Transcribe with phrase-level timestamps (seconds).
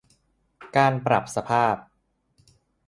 [0.75, 1.75] การปรับสภาพ